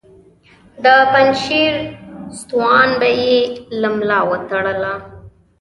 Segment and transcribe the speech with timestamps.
[0.83, 1.73] د پنجشیر
[2.39, 3.35] ستوان به یې
[3.81, 4.83] له ملا وتړل.